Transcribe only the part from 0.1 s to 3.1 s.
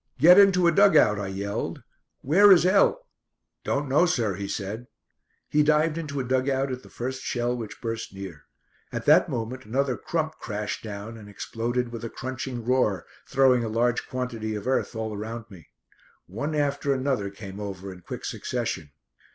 "Get into a dug out," I yelled. "Where is L?"